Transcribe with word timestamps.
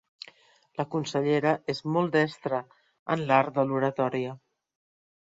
La 0.81 0.85
consellera 0.95 1.51
és 1.75 1.83
molt 1.97 2.15
destra 2.17 2.65
en 3.17 3.25
l'art 3.29 3.57
de 3.61 3.71
l'oratòria. 3.71 4.39